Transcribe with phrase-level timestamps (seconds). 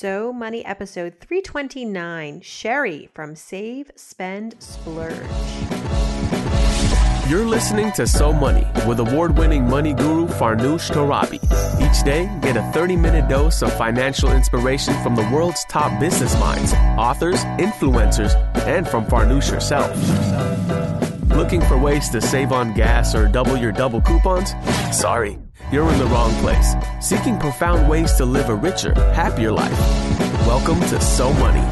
[0.00, 5.12] So Money episode 329 Sherry from Save, Spend, Splurge.
[7.28, 11.42] You're listening to So Money with award winning money guru Farnoosh Torabi.
[11.82, 16.38] Each day, get a 30 minute dose of financial inspiration from the world's top business
[16.38, 18.36] minds, authors, influencers,
[18.68, 19.90] and from Farnoosh herself.
[21.38, 24.54] Looking for ways to save on gas or double your double coupons?
[24.90, 25.38] Sorry,
[25.70, 26.74] you're in the wrong place.
[27.00, 29.78] Seeking profound ways to live a richer, happier life.
[30.48, 31.64] Welcome to So Money.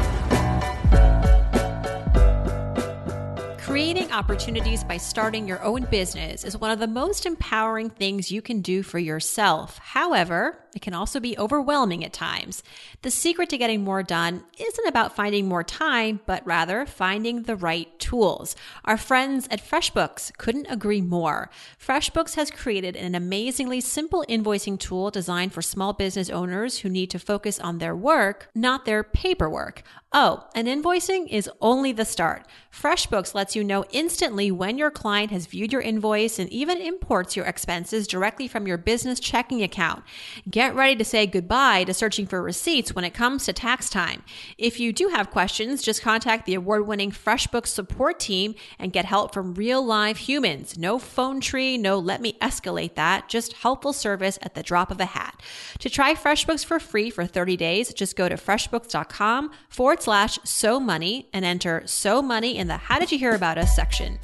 [3.59, 8.41] Creating opportunities by starting your own business is one of the most empowering things you
[8.41, 9.79] can do for yourself.
[9.79, 12.61] However, it can also be overwhelming at times.
[13.01, 17.55] The secret to getting more done isn't about finding more time, but rather finding the
[17.55, 18.55] right tools.
[18.85, 21.49] Our friends at FreshBooks couldn't agree more.
[21.83, 27.09] FreshBooks has created an amazingly simple invoicing tool designed for small business owners who need
[27.09, 29.81] to focus on their work, not their paperwork.
[30.13, 32.47] Oh, and invoicing is only the start.
[32.71, 37.35] FreshBooks lets you know instantly when your client has viewed your invoice and even imports
[37.35, 40.03] your expenses directly from your business checking account.
[40.49, 44.23] Get ready to say goodbye to searching for receipts when it comes to tax time.
[44.57, 49.05] If you do have questions, just contact the award winning FreshBooks support team and get
[49.05, 50.77] help from real live humans.
[50.77, 54.99] No phone tree, no let me escalate that, just helpful service at the drop of
[54.99, 55.41] a hat.
[55.79, 60.79] To try FreshBooks for free for 30 days, just go to freshbooks.com forward slash so
[60.79, 64.19] money and enter so money in the how did you hear about us section.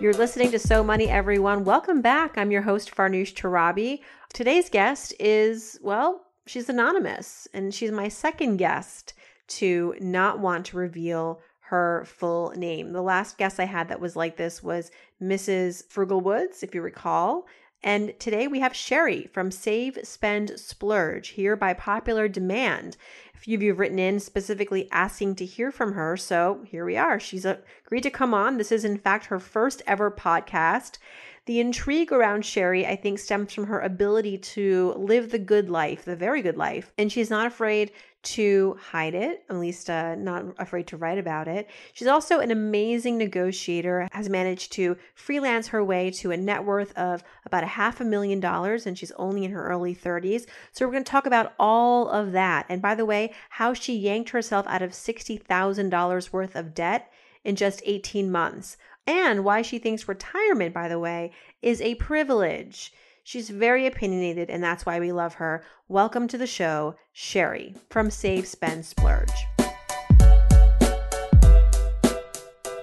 [0.00, 1.62] You're listening to So Money, everyone.
[1.62, 2.38] Welcome back.
[2.38, 4.00] I'm your host, Farnoosh Torabi.
[4.32, 9.12] Today's guest is, well, she's anonymous, and she's my second guest
[9.48, 12.94] to not want to reveal her full name.
[12.94, 14.90] The last guest I had that was like this was
[15.22, 15.86] Mrs.
[15.86, 17.46] Frugalwoods, if you recall.
[17.82, 22.96] And today we have Sherry from Save, Spend, Splurge here by popular demand.
[23.40, 26.14] Few of you have written in specifically asking to hear from her.
[26.14, 27.18] So here we are.
[27.18, 28.58] She's agreed to come on.
[28.58, 30.98] This is, in fact, her first ever podcast.
[31.46, 36.04] The intrigue around Sherry, I think, stems from her ability to live the good life,
[36.04, 36.92] the very good life.
[36.98, 41.48] And she's not afraid to hide it, at least uh, not afraid to write about
[41.48, 41.68] it.
[41.92, 46.96] She's also an amazing negotiator, has managed to freelance her way to a net worth
[46.98, 50.46] of about a half a million dollars, and she's only in her early 30s.
[50.72, 52.66] So we're going to talk about all of that.
[52.68, 57.10] And by the way, how she yanked herself out of $60,000 worth of debt
[57.44, 58.76] in just 18 months.
[59.06, 61.32] And why she thinks retirement, by the way,
[61.62, 62.92] is a privilege.
[63.30, 65.62] She's very opinionated, and that's why we love her.
[65.86, 69.30] Welcome to the show, Sherry from Save, Spend, Splurge.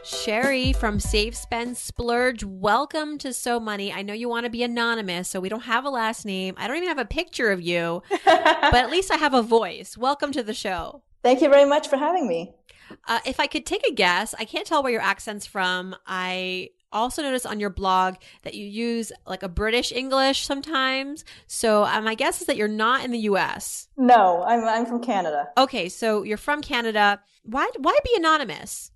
[0.05, 3.91] Sherry from Save, Spend, Splurge, welcome to So Money.
[3.91, 6.53] I know you want to be anonymous, so we don't have a last name.
[6.55, 9.97] I don't even have a picture of you, but at least I have a voice.
[9.97, 11.03] Welcome to the show.
[11.23, 12.53] Thank you very much for having me.
[13.05, 15.93] Uh, if I could take a guess, I can't tell where your accent's from.
[16.05, 21.25] I also notice on your blog that you use like a British English sometimes.
[21.47, 23.87] So um, my guess is that you're not in the U.S.
[23.97, 25.49] No, I'm I'm from Canada.
[25.57, 27.21] Okay, so you're from Canada.
[27.43, 28.91] Why why be anonymous?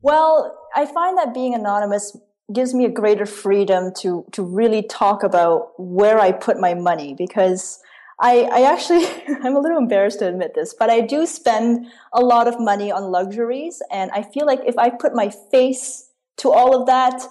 [0.00, 2.16] Well, I find that being anonymous
[2.52, 7.14] gives me a greater freedom to to really talk about where I put my money
[7.16, 7.78] because
[8.20, 9.06] I, I actually
[9.42, 12.90] I'm a little embarrassed to admit this, but I do spend a lot of money
[12.90, 16.08] on luxuries, and I feel like if I put my face
[16.42, 17.22] to all of that.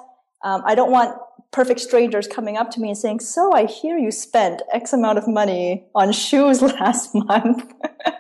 [0.44, 1.18] Um, I don't want
[1.52, 5.18] perfect strangers coming up to me and saying, "So I hear you spent X amount
[5.18, 7.72] of money on shoes last month."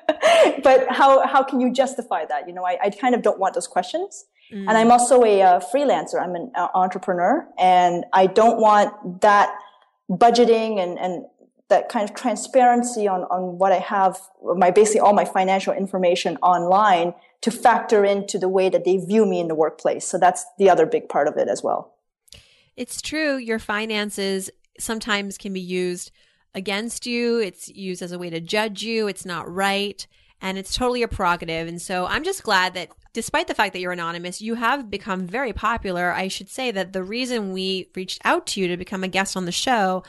[0.63, 2.47] but how how can you justify that?
[2.47, 4.25] You know, I, I kind of don't want those questions.
[4.53, 4.67] Mm.
[4.67, 6.21] And I'm also a uh, freelancer.
[6.21, 9.55] I'm an uh, entrepreneur, and I don't want that
[10.09, 11.25] budgeting and and
[11.69, 16.37] that kind of transparency on on what I have, my basically all my financial information
[16.43, 20.07] online to factor into the way that they view me in the workplace.
[20.07, 21.95] So that's the other big part of it as well.
[22.77, 23.37] It's true.
[23.37, 26.11] Your finances sometimes can be used
[26.53, 27.39] against you.
[27.39, 29.07] It's used as a way to judge you.
[29.07, 30.05] It's not right.
[30.41, 31.67] And it's totally a prerogative.
[31.67, 35.27] And so I'm just glad that despite the fact that you're anonymous, you have become
[35.27, 36.11] very popular.
[36.11, 39.35] I should say that the reason we reached out to you to become a guest
[39.35, 40.03] on the show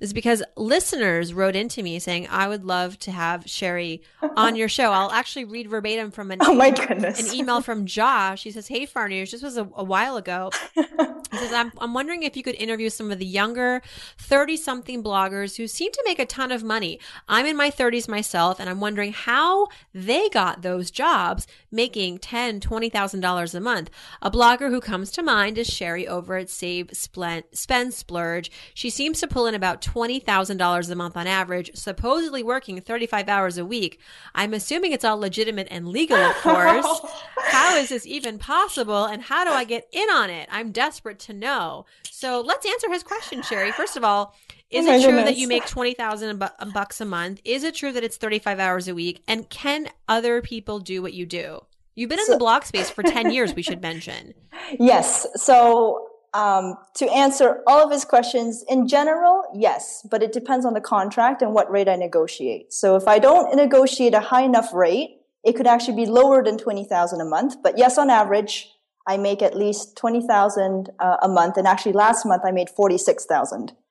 [0.00, 4.02] is because listeners wrote into me saying, I would love to have Sherry
[4.36, 4.90] on your show.
[4.90, 7.20] I'll actually read verbatim from an, oh my goodness.
[7.20, 8.42] an email from Josh.
[8.42, 10.50] He says, Hey, Farnoosh, this was a, a while ago.
[10.74, 13.80] He says, I'm, I'm wondering if you could interview some of the younger
[14.18, 17.00] 30 something bloggers who seem to make a ton of money.
[17.26, 22.18] I'm in my 30s myself, and I'm wondering how they got those jobs making
[22.50, 23.90] $10,000, $20,000 a month.
[24.20, 28.50] A blogger who comes to mind is Sherry over at Save, Spend, Splurge.
[28.74, 33.58] She seems to pull in about $20,000 a month on average, supposedly working 35 hours
[33.58, 34.00] a week.
[34.34, 37.00] I'm assuming it's all legitimate and legal, of course.
[37.38, 40.48] how is this even possible, and how do I get in on it?
[40.50, 41.86] I'm desperate to know.
[42.10, 43.72] So let's answer his question, Sherry.
[43.72, 45.24] First of all, oh is oh it true goodness.
[45.26, 46.38] that you make 20,000
[46.72, 47.40] bucks a month?
[47.44, 49.22] Is it true that it's 35 hours a week?
[49.28, 51.60] And can other people do what you do?
[51.94, 54.34] You've been in so, the blog space for 10 years, we should mention.
[54.78, 55.26] Yes.
[55.34, 60.72] So, um, to answer all of his questions, in general, yes, but it depends on
[60.72, 62.72] the contract and what rate I negotiate.
[62.72, 66.56] So if I don't negotiate a high enough rate, it could actually be lower than
[66.56, 67.56] 20,000 a month.
[67.62, 68.70] But yes, on average,
[69.06, 71.56] I make at least 20,000 uh, a month.
[71.56, 73.72] And actually last month I made 46,000.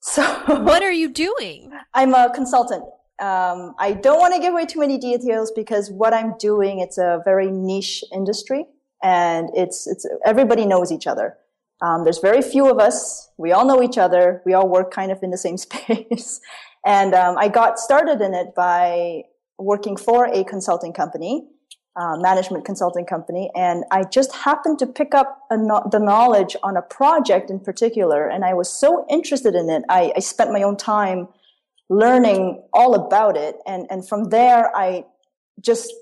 [0.00, 1.72] So what are you doing?
[1.92, 2.84] I'm a consultant.
[3.20, 6.98] Um, I don't want to give away too many details because what I'm doing, it's
[6.98, 8.66] a very niche industry
[9.02, 11.36] and it's, it's, everybody knows each other.
[11.80, 13.30] Um, there's very few of us.
[13.36, 14.42] We all know each other.
[14.44, 16.40] We all work kind of in the same space.
[16.84, 19.22] and um, I got started in it by
[19.58, 21.48] working for a consulting company
[21.98, 26.76] uh, management consulting company, and I just happened to pick up no- the knowledge on
[26.76, 29.82] a project in particular, and I was so interested in it.
[29.88, 31.28] I, I spent my own time
[31.88, 35.04] learning all about it, and and from there, I
[35.60, 35.92] just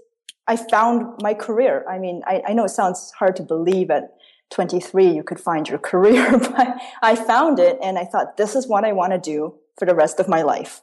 [0.46, 1.84] I found my career.
[1.88, 4.14] I mean, I, I know it sounds hard to believe at
[4.50, 8.66] 23 you could find your career, but I found it, and I thought this is
[8.66, 10.82] what I want to do for the rest of my life.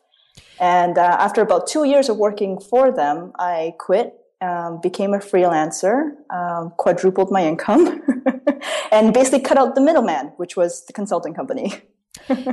[0.60, 5.20] And uh, after about two years of working for them, I quit um, became a
[5.20, 8.02] freelancer, um, quadrupled my income,
[8.92, 11.74] and basically cut out the middleman, which was the consulting company.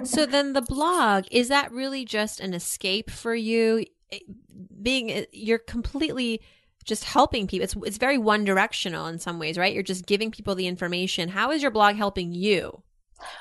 [0.05, 3.85] so then the blog is that really just an escape for you?
[4.11, 4.19] Eh,
[4.83, 6.41] being eh, you're completely
[6.85, 7.65] just helping people.
[7.65, 9.73] It's it's very one directional in some ways, right?
[9.73, 11.29] You're just giving people the information.
[11.29, 12.83] How is your blog helping you?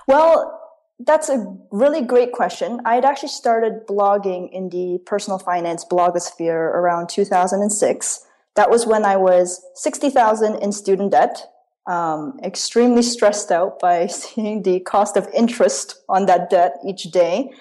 [0.07, 0.59] Well,
[0.99, 2.81] that's a really great question.
[2.85, 8.25] I had actually started blogging in the personal finance blogosphere around 2006.
[8.55, 11.49] That was when I was 60,000 in student debt,
[11.89, 17.51] um, extremely stressed out by seeing the cost of interest on that debt each day.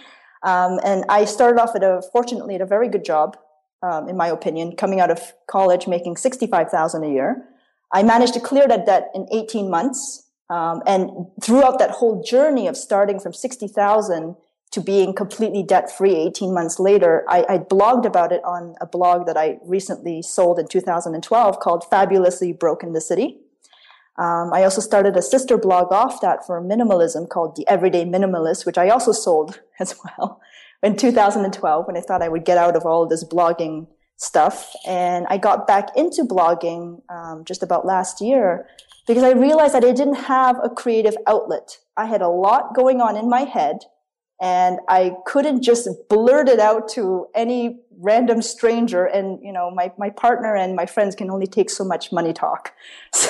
[0.42, 3.36] Um, and I started off at a, fortunately, at a very good job,
[3.82, 7.44] um, in my opinion, coming out of college making 65,000 a year.
[7.92, 10.26] I managed to clear that debt in 18 months.
[10.50, 11.10] Um, and
[11.42, 14.36] throughout that whole journey of starting from 60,000
[14.70, 18.86] to being completely debt free 18 months later, I, I, blogged about it on a
[18.86, 23.40] blog that I recently sold in 2012 called Fabulously Broke in the City.
[24.18, 28.66] Um, I also started a sister blog off that for minimalism called The Everyday Minimalist,
[28.66, 30.40] which I also sold as well
[30.82, 33.86] in 2012 when I thought I would get out of all this blogging
[34.16, 34.72] stuff.
[34.86, 38.66] And I got back into blogging um, just about last year
[39.06, 41.78] because I realized that I didn't have a creative outlet.
[41.96, 43.78] I had a lot going on in my head
[44.40, 49.04] and I couldn't just blurt it out to any random stranger.
[49.04, 52.32] And, you know, my, my partner and my friends can only take so much money
[52.32, 52.72] talk.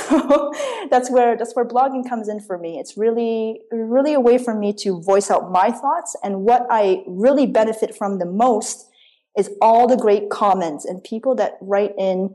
[0.08, 0.52] So
[0.90, 2.78] that's where, that's where blogging comes in for me.
[2.78, 6.16] It's really, really a way for me to voice out my thoughts.
[6.22, 8.88] And what I really benefit from the most
[9.37, 12.34] is all the great comments and people that write in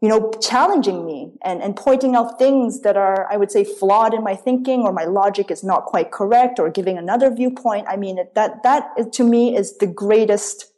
[0.00, 4.14] you know, challenging me and, and pointing out things that are, I would say, flawed
[4.14, 7.86] in my thinking or my logic is not quite correct or giving another viewpoint.
[7.88, 10.72] I mean, that, that is, to me is the greatest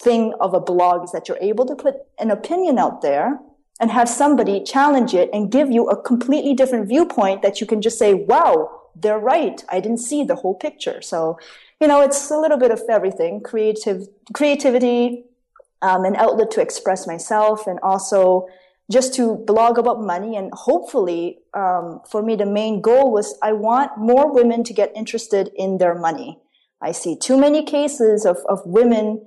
[0.00, 3.38] thing of a blog is that you're able to put an opinion out there
[3.80, 7.82] and have somebody challenge it and give you a completely different viewpoint that you can
[7.82, 9.62] just say, wow, they're right.
[9.68, 11.02] I didn't see the whole picture.
[11.02, 11.38] So,
[11.80, 15.24] you know, it's a little bit of everything, creative, creativity,
[15.82, 18.46] um, an outlet to express myself and also
[18.90, 20.36] just to blog about money.
[20.36, 24.92] And hopefully, um, for me, the main goal was I want more women to get
[24.94, 26.38] interested in their money.
[26.80, 29.24] I see too many cases of, of women,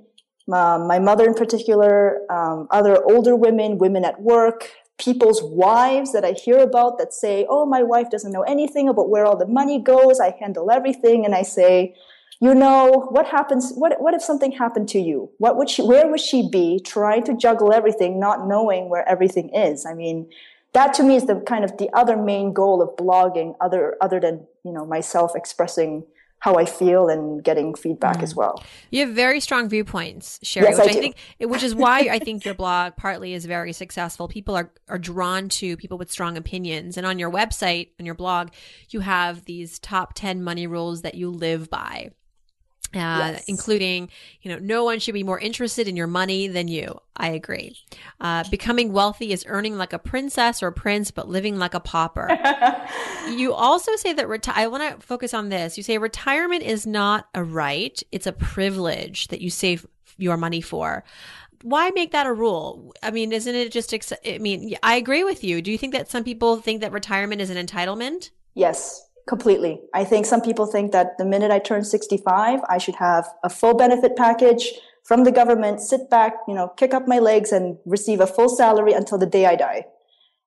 [0.52, 6.24] uh, my mother in particular, um, other older women, women at work, people's wives that
[6.24, 9.46] I hear about that say, Oh, my wife doesn't know anything about where all the
[9.46, 10.20] money goes.
[10.20, 11.24] I handle everything.
[11.24, 11.94] And I say,
[12.40, 16.08] you know what happens what what if something happened to you what would she where
[16.08, 20.28] would she be trying to juggle everything not knowing where everything is i mean
[20.72, 24.20] that to me is the kind of the other main goal of blogging other other
[24.20, 26.04] than you know myself expressing
[26.40, 28.22] how I feel and getting feedback mm.
[28.22, 28.62] as well.
[28.90, 32.18] You have very strong viewpoints, Sherry, yes, which I, I think which is why I
[32.20, 34.28] think your blog partly is very successful.
[34.28, 36.96] People are are drawn to people with strong opinions.
[36.96, 38.50] And on your website, on your blog,
[38.90, 42.10] you have these top 10 money rules that you live by.
[42.94, 43.44] Uh, yes.
[43.48, 44.08] including,
[44.40, 46.98] you know, no one should be more interested in your money than you.
[47.14, 47.76] I agree.
[48.18, 51.80] Uh, becoming wealthy is earning like a princess or a prince, but living like a
[51.80, 52.28] pauper.
[53.28, 55.76] you also say that reti- I want to focus on this.
[55.76, 60.62] You say retirement is not a right; it's a privilege that you save your money
[60.62, 61.04] for.
[61.62, 62.94] Why make that a rule?
[63.02, 63.92] I mean, isn't it just?
[63.92, 65.60] Ex- I mean, I agree with you.
[65.60, 68.30] Do you think that some people think that retirement is an entitlement?
[68.54, 69.82] Yes, Completely.
[69.92, 73.50] I think some people think that the minute I turn 65, I should have a
[73.50, 74.72] full benefit package
[75.04, 78.48] from the government, sit back, you know, kick up my legs and receive a full
[78.48, 79.84] salary until the day I die.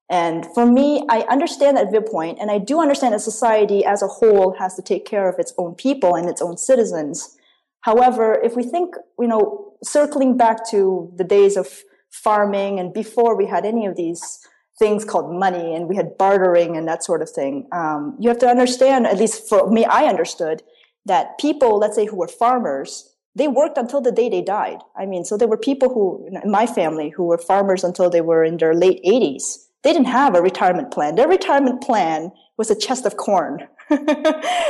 [0.09, 4.07] And for me, I understand that viewpoint, and I do understand that society as a
[4.07, 7.37] whole has to take care of its own people and its own citizens.
[7.81, 11.67] However, if we think, you know, circling back to the days of
[12.09, 14.39] farming and before we had any of these
[14.81, 17.67] things called money and we had bartering and that sort of thing.
[17.71, 20.63] Um, you have to understand, at least for me, I understood
[21.05, 24.79] that people, let's say, who were farmers, they worked until the day they died.
[24.97, 28.21] I mean, so there were people who, in my family, who were farmers until they
[28.21, 29.43] were in their late 80s.
[29.83, 31.13] They didn't have a retirement plan.
[31.13, 33.67] Their retirement plan was a chest of corn.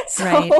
[0.07, 0.51] so, right.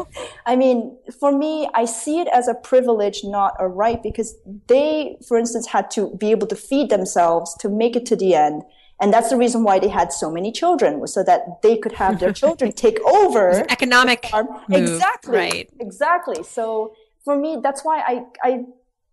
[0.46, 4.36] I mean, for me, I see it as a privilege, not a right, because
[4.68, 8.36] they, for instance, had to be able to feed themselves to make it to the
[8.36, 8.64] end
[9.02, 11.94] and that's the reason why they had so many children was so that they could
[11.94, 16.94] have their children take over economic move, exactly right exactly so
[17.26, 18.66] for me that's why i i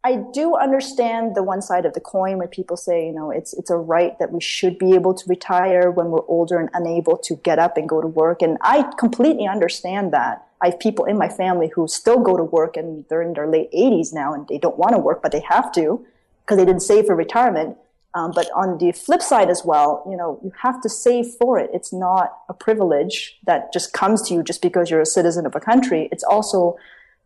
[0.04, 3.52] I do understand the one side of the coin where people say, you know, it's
[3.52, 7.16] it's a right that we should be able to retire when we're older and unable
[7.18, 8.40] to get up and go to work.
[8.40, 10.46] And I completely understand that.
[10.60, 13.48] I have people in my family who still go to work and they're in their
[13.48, 16.04] late 80s now and they don't want to work, but they have to
[16.40, 17.76] because they didn't save for retirement.
[18.14, 21.58] Um, but on the flip side as well, you know, you have to save for
[21.58, 21.70] it.
[21.74, 25.54] It's not a privilege that just comes to you just because you're a citizen of
[25.54, 26.08] a country.
[26.10, 26.76] It's also,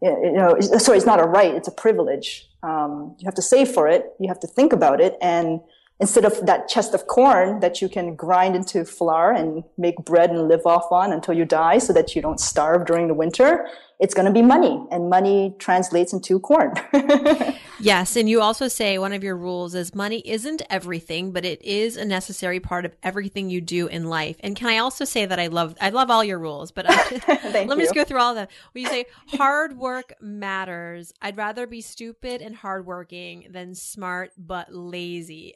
[0.00, 1.54] you know, sorry, it's not a right.
[1.54, 2.48] It's a privilege.
[2.62, 4.12] Um, you have to save for it.
[4.18, 5.16] You have to think about it.
[5.22, 5.60] And
[6.00, 10.30] instead of that chest of corn that you can grind into flour and make bread
[10.30, 13.68] and live off on until you die so that you don't starve during the winter,
[14.00, 16.74] it's going to be money and money translates into corn.
[17.82, 18.16] yes.
[18.16, 21.96] And you also say one of your rules is money isn't everything, but it is
[21.96, 24.36] a necessary part of everything you do in life.
[24.40, 27.20] And can I also say that I love, I love all your rules, but uh,
[27.44, 28.48] let me just go through all of them.
[28.72, 34.74] When you say hard work matters, I'd rather be stupid and hardworking than smart but
[34.74, 35.54] lazy.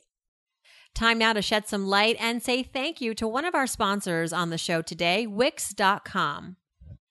[0.95, 4.33] Time now to shed some light and say thank you to one of our sponsors
[4.33, 6.56] on the show today, Wix.com.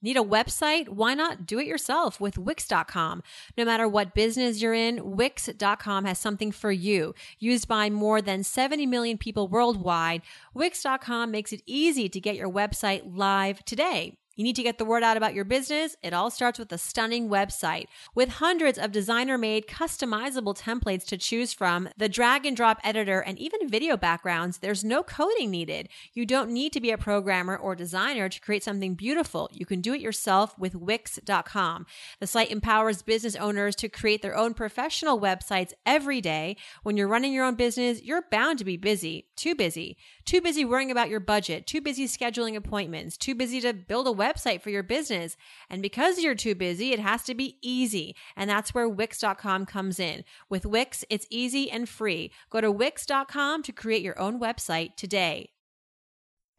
[0.06, 0.90] Need a website?
[0.90, 3.24] Why not do it yourself with Wix.com?
[3.58, 7.16] No matter what business you're in, Wix.com has something for you.
[7.40, 10.22] Used by more than 70 million people worldwide,
[10.54, 14.16] Wix.com makes it easy to get your website live today.
[14.36, 15.96] You need to get the word out about your business.
[16.04, 17.86] It all starts with a stunning website.
[18.14, 23.22] With hundreds of designer made customizable templates to choose from, the drag and drop editor,
[23.22, 25.88] and even video backgrounds, there's no coding needed.
[26.14, 29.50] You don't need to be a programmer or designer to create something beautiful.
[29.54, 31.86] You can do it yourself with Wix.com.
[32.20, 36.58] The site empowers business owners to create their own professional websites every day.
[36.84, 40.66] When you're running your own business, you're bound to be busy, too busy, too busy
[40.66, 44.70] worrying about your budget, too busy scheduling appointments, too busy to build a website for
[44.70, 45.38] your business.
[45.70, 48.16] And because you're too busy, it has to be easy.
[48.36, 50.24] And that's where Wix.com comes in.
[50.50, 52.32] With Wix, it's easy and free.
[52.50, 55.52] Go to Wix.com to create your own website today.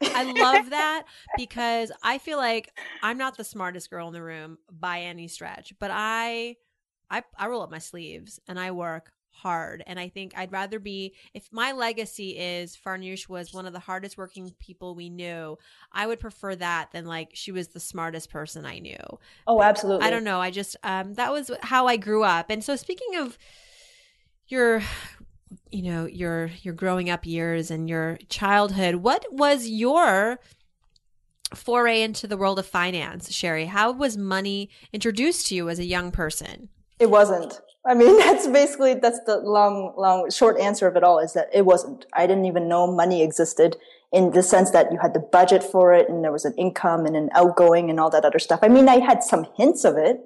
[0.02, 1.04] I love that
[1.36, 2.70] because I feel like
[3.02, 6.56] I'm not the smartest girl in the room by any stretch, but I
[7.10, 9.82] I I roll up my sleeves and I work hard.
[9.86, 13.78] And I think I'd rather be, if my legacy is Farnoosh was one of the
[13.78, 15.58] hardest working people we knew,
[15.92, 18.96] I would prefer that than like she was the smartest person I knew.
[19.46, 20.06] Oh, absolutely.
[20.06, 20.40] I don't know.
[20.40, 22.50] I just, um, that was how I grew up.
[22.50, 23.38] And so speaking of
[24.48, 24.82] your,
[25.70, 30.38] you know, your, your growing up years and your childhood, what was your,
[31.54, 33.66] foray into the world of finance, Sherry?
[33.66, 36.70] How was money introduced to you as a young person?
[36.98, 37.60] It wasn't.
[37.86, 41.48] I mean, that's basically that's the long, long, short answer of it all is that
[41.52, 42.06] it wasn't.
[42.12, 43.76] I didn't even know money existed
[44.12, 47.06] in the sense that you had the budget for it and there was an income
[47.06, 48.60] and an outgoing and all that other stuff.
[48.62, 50.20] I mean, I had some hints of it.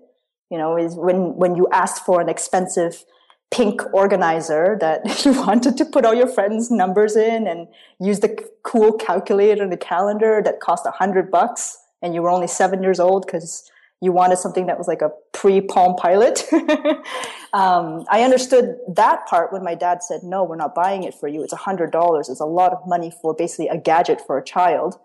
[0.51, 3.05] You know, is when when you asked for an expensive
[3.51, 8.37] pink organizer that you wanted to put all your friends' numbers in and use the
[8.63, 12.83] cool calculator in the calendar that cost a hundred bucks and you were only seven
[12.83, 16.45] years old because you wanted something that was like a pre Palm Pilot.
[17.53, 21.29] um, I understood that part when my dad said, no, we're not buying it for
[21.29, 21.43] you.
[21.43, 22.29] It's a hundred dollars.
[22.29, 24.99] It's a lot of money for basically a gadget for a child.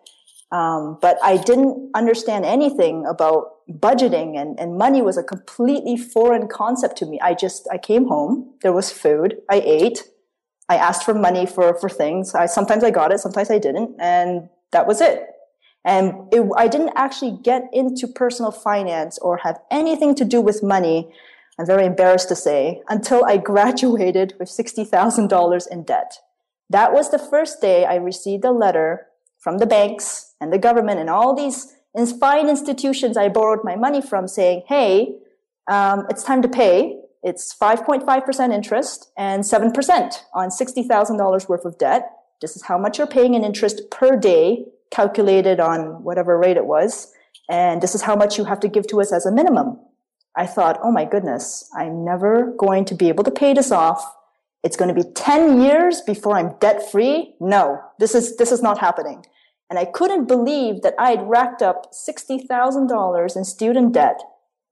[0.52, 6.48] Um, but I didn't understand anything about budgeting and, and money was a completely foreign
[6.48, 7.20] concept to me.
[7.20, 8.54] I just, I came home.
[8.62, 9.42] There was food.
[9.50, 10.04] I ate.
[10.70, 12.34] I asked for money for, for things.
[12.34, 13.20] I, sometimes I got it.
[13.20, 13.96] Sometimes I didn't.
[14.00, 15.35] And that was it.
[15.86, 20.64] And it, I didn't actually get into personal finance or have anything to do with
[20.64, 21.14] money.
[21.60, 26.18] I'm very embarrassed to say until I graduated with $60,000 in debt.
[26.70, 29.06] That was the first day I received a letter
[29.40, 31.72] from the banks and the government and all these
[32.20, 35.16] fine institutions I borrowed my money from saying, Hey,
[35.70, 37.00] um, it's time to pay.
[37.24, 42.10] It's 5.5% interest and 7% on $60,000 worth of debt.
[42.42, 46.66] This is how much you're paying in interest per day, calculated on whatever rate it
[46.66, 47.12] was.
[47.50, 49.80] And this is how much you have to give to us as a minimum.
[50.36, 54.04] I thought, oh my goodness, I'm never going to be able to pay this off.
[54.64, 57.36] It's going to be 10 years before I'm debt free.
[57.40, 59.26] No, this is, this is not happening.
[59.70, 64.20] And I couldn't believe that I had racked up $60,000 in student debt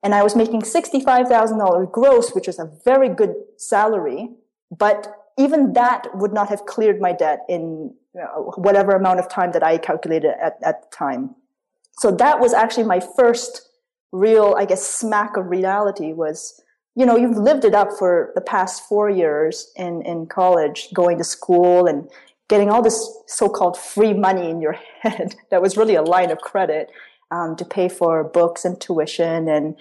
[0.03, 4.29] and I was making $65,000 gross, which is a very good salary.
[4.69, 9.29] But even that would not have cleared my debt in you know, whatever amount of
[9.29, 11.35] time that I calculated at, at the time.
[11.99, 13.69] So that was actually my first
[14.11, 16.61] real, I guess, smack of reality was,
[16.95, 21.17] you know, you've lived it up for the past four years in, in college, going
[21.17, 22.09] to school and
[22.49, 26.37] getting all this so-called free money in your head that was really a line of
[26.39, 26.91] credit
[27.31, 29.75] um, to pay for books and tuition and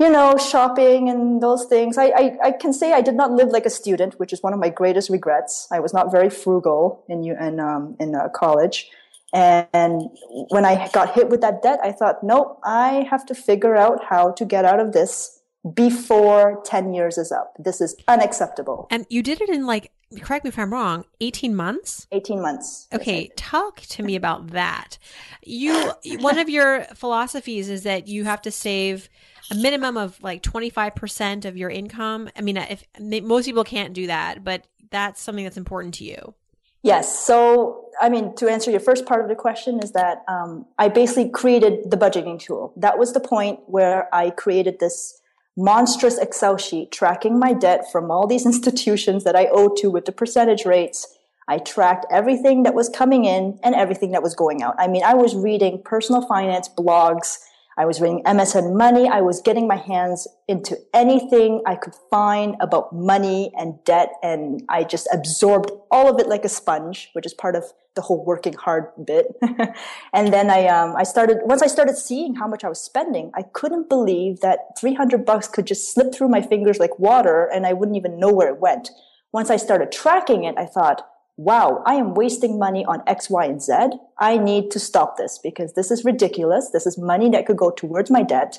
[0.00, 3.48] you know shopping and those things I, I, I can say i did not live
[3.48, 7.04] like a student which is one of my greatest regrets i was not very frugal
[7.08, 8.90] in in, um, in uh, college
[9.32, 10.02] and, and
[10.50, 14.04] when i got hit with that debt i thought nope i have to figure out
[14.04, 15.40] how to get out of this
[15.72, 17.54] before 10 years is up.
[17.58, 18.86] This is unacceptable.
[18.90, 19.90] And you did it in like,
[20.20, 22.06] correct me if I'm wrong, 18 months?
[22.12, 22.88] 18 months.
[22.92, 24.98] Okay, talk to me about that.
[25.42, 29.08] You, one of your philosophies is that you have to save
[29.50, 32.30] a minimum of like 25% of your income.
[32.36, 36.34] I mean, if most people can't do that, but that's something that's important to you.
[36.82, 37.18] Yes.
[37.18, 40.88] So, I mean, to answer your first part of the question is that um, I
[40.88, 42.74] basically created the budgeting tool.
[42.76, 45.20] That was the point where I created this
[45.56, 50.04] monstrous Excel sheet tracking my debt from all these institutions that I owe to with
[50.04, 51.06] the percentage rates.
[51.46, 54.74] I tracked everything that was coming in and everything that was going out.
[54.78, 57.38] I mean, I was reading personal finance blogs
[57.76, 59.08] I was reading MSN Money.
[59.08, 64.12] I was getting my hands into anything I could find about money and debt.
[64.22, 67.64] And I just absorbed all of it like a sponge, which is part of
[67.96, 69.26] the whole working hard bit.
[70.12, 73.32] and then I, um, I started, once I started seeing how much I was spending,
[73.34, 77.66] I couldn't believe that 300 bucks could just slip through my fingers like water and
[77.66, 78.90] I wouldn't even know where it went.
[79.32, 81.06] Once I started tracking it, I thought,
[81.36, 83.72] wow, I am wasting money on X, Y, and Z.
[84.18, 86.70] I need to stop this because this is ridiculous.
[86.70, 88.58] This is money that could go towards my debt.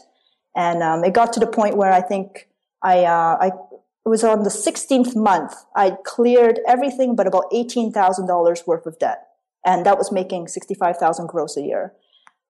[0.55, 2.47] And um, it got to the point where I think
[2.81, 3.51] I, uh, I
[4.05, 5.53] it was on the 16th month.
[5.75, 9.25] I cleared everything but about $18,000 worth of debt.
[9.65, 11.93] And that was making 65,000 gross a year.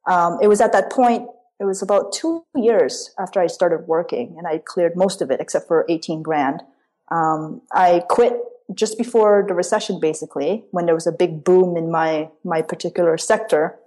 [0.06, 1.30] Um, it was at that point,
[1.62, 5.40] it was about two years after I started working and I cleared most of it
[5.40, 6.62] except for 18 grand.
[7.10, 8.34] Um, I quit
[8.74, 13.18] just before the recession, basically, when there was a big boom in my, my particular
[13.18, 13.78] sector,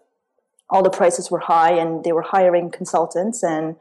[0.70, 3.76] all the prices were high and they were hiring consultants and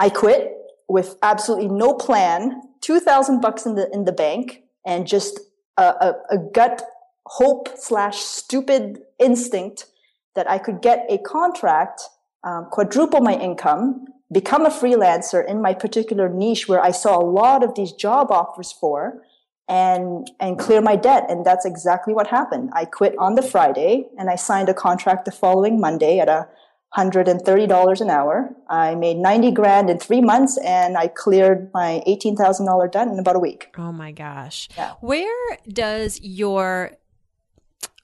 [0.00, 0.52] I quit
[0.88, 5.40] with absolutely no plan, 2000 bucks in the, in the bank and just
[5.76, 6.82] a, a, a gut
[7.26, 9.86] hope slash stupid instinct
[10.34, 12.02] that I could get a contract,
[12.44, 17.24] um, quadruple my income, become a freelancer in my particular niche where I saw a
[17.24, 19.22] lot of these job offers for,
[19.68, 21.26] and and clear my debt.
[21.28, 22.70] And that's exactly what happened.
[22.72, 26.48] I quit on the friday and i signed a contract the following monday at a
[26.96, 28.54] $130 an hour.
[28.70, 33.36] I made 90 grand in three months and i cleared my $18000 debt in about
[33.36, 33.68] a week.
[33.76, 34.68] Oh my gosh.
[34.76, 34.92] Yeah.
[35.00, 36.92] where does your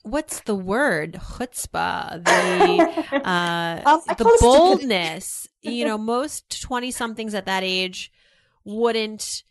[0.03, 1.15] what's the word?
[1.15, 5.49] Chutzpah the uh um, the boldness.
[5.63, 8.13] You know most 20 somethings at that age
[8.65, 9.45] wouldn't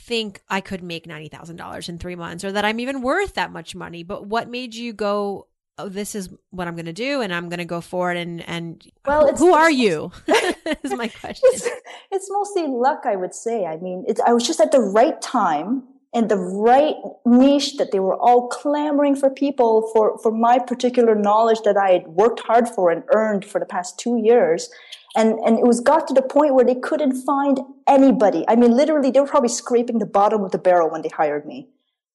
[0.00, 3.74] think I could make $90,000 in three months or that I'm even worth that much
[3.74, 4.02] money.
[4.02, 5.46] But what made you go,
[5.78, 8.42] oh, this is what I'm going to do and I'm going to go forward and,
[8.48, 10.10] and well, who are you?
[10.26, 11.48] is my question.
[11.52, 11.68] It's,
[12.10, 13.66] it's, mostly luck, I would say.
[13.66, 18.00] I mean, I was just at the right time and the right niche that they
[18.00, 22.68] were all clamoring for people for, for my particular knowledge that I had worked hard
[22.68, 24.70] for and earned for the past two years.
[25.16, 28.44] And, and it was got to the point where they couldn't find anybody.
[28.48, 31.46] I mean, literally, they were probably scraping the bottom of the barrel when they hired
[31.46, 31.68] me.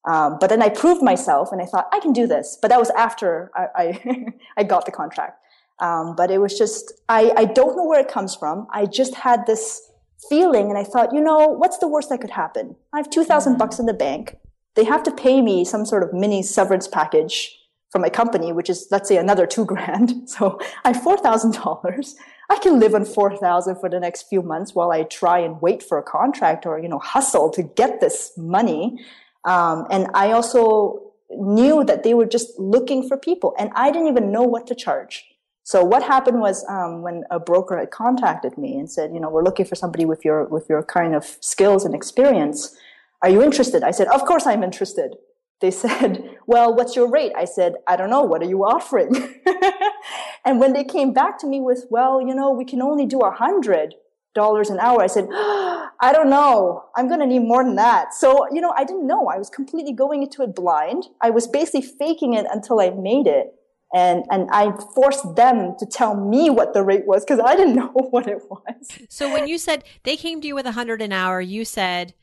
[0.08, 2.58] Um, but then I proved myself and I thought, I can do this.
[2.62, 4.26] But that was after I, I,
[4.58, 5.40] I got the contract.
[5.80, 8.68] Um, but it was just, I, I don't know where it comes from.
[8.72, 9.82] I just had this
[10.30, 12.76] feeling and I thought, you know, what's the worst that could happen?
[12.94, 13.60] I have 2000 mm-hmm.
[13.60, 14.38] bucks in the bank.
[14.76, 17.58] They have to pay me some sort of mini severance package
[17.96, 20.12] from my company, which is, let's say, another two grand.
[20.28, 22.16] So I have $4,000.
[22.50, 25.82] I can live on 4,000 for the next few months while I try and wait
[25.82, 29.00] for a contract or, you know, hustle to get this money.
[29.46, 34.10] Um, and I also knew that they were just looking for people and I didn't
[34.10, 35.24] even know what to charge.
[35.64, 39.30] So what happened was um, when a broker had contacted me and said, you know,
[39.30, 42.76] we're looking for somebody with your with your kind of skills and experience.
[43.22, 43.84] Are you interested?
[43.84, 45.16] I said, of course I'm interested.
[45.62, 47.32] They said, well, what's your rate?
[47.36, 48.22] I said, I don't know.
[48.22, 49.42] What are you offering?
[50.46, 53.20] and when they came back to me with, well, you know, we can only do
[53.22, 53.96] a hundred
[54.34, 56.84] dollars an hour, I said, oh, I don't know.
[56.96, 58.14] I'm going to need more than that.
[58.14, 59.28] So, you know, I didn't know.
[59.28, 61.08] I was completely going into it blind.
[61.22, 63.56] I was basically faking it until I made it
[63.94, 67.76] and and I forced them to tell me what the rate was because I didn't
[67.82, 68.92] know what it was.
[69.10, 72.14] So when you said they came to you with a hundred an hour, you said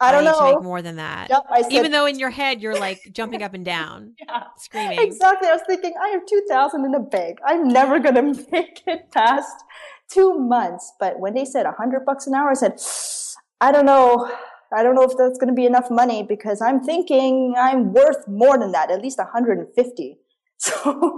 [0.00, 1.28] I don't I know make more than that.
[1.28, 4.98] Yep, said, Even though in your head you're like jumping up and down, yeah, screaming.
[5.00, 5.48] Exactly.
[5.48, 7.38] I was thinking I have two thousand in the bank.
[7.46, 9.64] I'm never gonna make it past
[10.08, 10.92] two months.
[10.98, 12.80] But when they said a hundred bucks an hour, I said,
[13.60, 14.30] I don't know.
[14.72, 18.28] I don't know if that's going to be enough money because I'm thinking I'm worth
[18.28, 20.16] more than that, at least 150.
[20.62, 21.16] So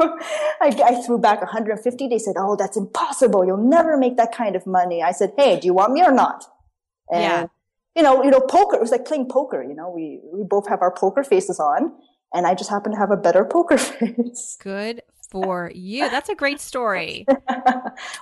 [0.61, 2.07] I, I, threw back 150.
[2.07, 3.45] They said, "Oh, that's impossible.
[3.45, 6.13] You'll never make that kind of money." I said, "Hey, do you want me or
[6.13, 6.45] not?"
[7.11, 7.47] And, yeah.
[7.95, 8.77] You know, you know, poker.
[8.77, 9.63] It was like playing poker.
[9.63, 11.93] You know, we we both have our poker faces on,
[12.33, 14.57] and I just happen to have a better poker face.
[14.61, 16.09] Good for you.
[16.11, 17.27] That's a great story.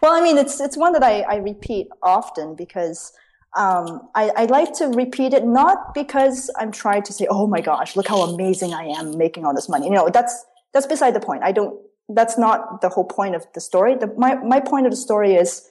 [0.03, 3.13] well, I mean, it's it's one that I, I repeat often because
[3.57, 7.61] um, I, I, like to repeat it not because I'm trying to say, "Oh my
[7.61, 11.15] gosh, look how amazing I am making all this money." You know, that's that's beside
[11.15, 11.43] the point.
[11.43, 13.97] I don't, that's not the whole point of the story.
[13.97, 15.69] The, my, my point of the story is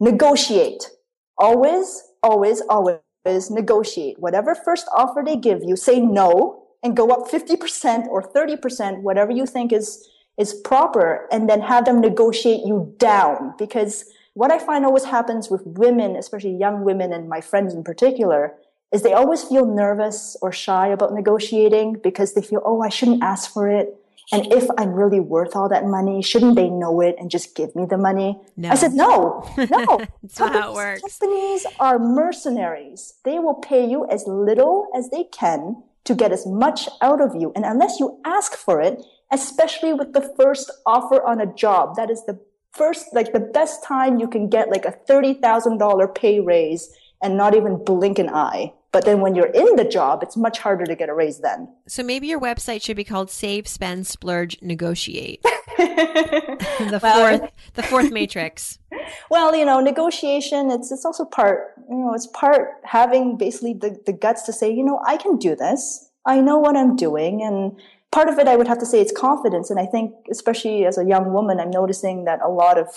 [0.00, 0.90] negotiate.
[1.38, 4.18] Always, always, always negotiate.
[4.18, 9.30] Whatever first offer they give you, say no and go up 50% or 30%, whatever
[9.30, 13.54] you think is, is proper, and then have them negotiate you down.
[13.56, 14.04] Because
[14.34, 18.54] what I find always happens with women, especially young women and my friends in particular,
[18.92, 23.22] is they always feel nervous or shy about negotiating because they feel, oh, I shouldn't
[23.22, 23.94] ask for it.
[24.30, 27.74] And if I'm really worth all that money, shouldn't they know it and just give
[27.74, 28.40] me the money?
[28.56, 28.70] No.
[28.70, 30.00] I said, no, no.
[30.22, 31.18] That's how it works.
[31.18, 33.14] Companies are mercenaries.
[33.24, 37.34] They will pay you as little as they can to get as much out of
[37.34, 37.52] you.
[37.54, 42.10] And unless you ask for it, especially with the first offer on a job, that
[42.10, 42.38] is the
[42.72, 46.90] first, like the best time you can get like a $30,000 pay raise
[47.22, 48.72] and not even blink an eye.
[48.92, 51.68] But then when you're in the job, it's much harder to get a raise then.
[51.86, 55.42] So maybe your website should be called Save, Spend, Splurge, Negotiate.
[55.78, 58.78] the well, fourth the fourth matrix.
[59.30, 63.98] Well, you know, negotiation, it's it's also part, you know, it's part having basically the,
[64.06, 66.10] the guts to say, you know, I can do this.
[66.24, 67.42] I know what I'm doing.
[67.42, 67.78] And
[68.10, 69.70] part of it I would have to say it's confidence.
[69.70, 72.88] And I think especially as a young woman, I'm noticing that a lot of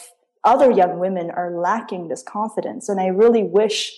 [0.44, 2.88] other young women are lacking this confidence.
[2.88, 3.92] And I really wish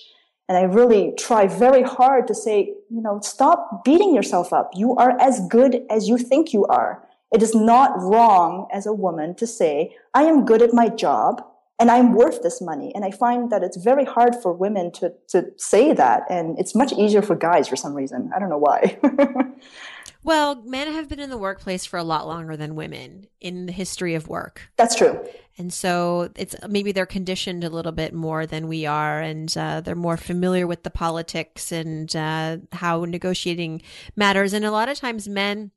[0.48, 4.70] and I really try very hard to say, you know, stop beating yourself up.
[4.74, 7.04] You are as good as you think you are.
[7.32, 11.44] It is not wrong as a woman to say, I am good at my job
[11.78, 12.92] and I'm worth this money.
[12.94, 16.24] And I find that it's very hard for women to, to say that.
[16.30, 18.30] And it's much easier for guys for some reason.
[18.34, 18.98] I don't know why.
[20.24, 23.72] well, men have been in the workplace for a lot longer than women in the
[23.72, 24.70] history of work.
[24.76, 25.24] That's true.
[25.56, 29.80] And so it's maybe they're conditioned a little bit more than we are, and uh,
[29.80, 33.82] they're more familiar with the politics and uh, how negotiating
[34.14, 34.52] matters.
[34.52, 35.72] And a lot of times, men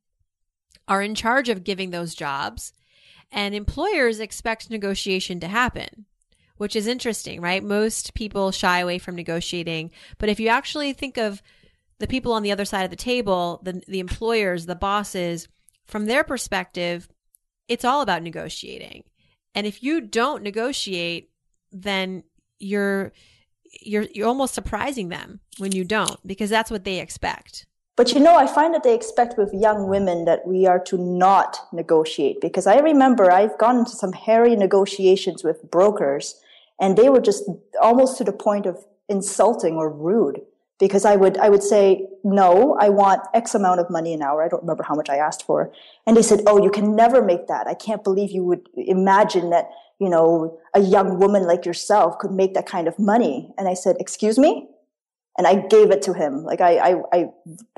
[0.88, 2.74] are in charge of giving those jobs,
[3.32, 6.06] and employers expect negotiation to happen,
[6.58, 7.64] which is interesting, right?
[7.64, 11.42] Most people shy away from negotiating, but if you actually think of
[12.02, 15.48] the people on the other side of the table, the the employers, the bosses,
[15.86, 17.08] from their perspective,
[17.70, 19.04] it's all about negotiating
[19.54, 21.30] and if you don't negotiate,
[21.72, 22.24] then
[22.60, 23.12] you're
[23.82, 27.66] you're you're almost surprising them when you don't because that's what they expect.
[27.98, 30.98] But you know, I find that they expect with young women that we are to
[30.98, 36.40] not negotiate because I remember I've gone into some hairy negotiations with brokers
[36.80, 37.44] and they were just
[37.82, 40.42] almost to the point of insulting or rude
[40.82, 44.44] because I would I would say no, I want X amount of money an hour.
[44.44, 45.72] I don't remember how much I asked for,
[46.06, 47.68] and they said, "Oh, you can never make that.
[47.68, 49.70] I can't believe you would imagine that
[50.02, 53.54] you know, a young woman like yourself could make that kind of money.
[53.56, 54.68] And I said, excuse me?
[55.38, 56.44] And I gave it to him.
[56.44, 57.26] Like I, I, I,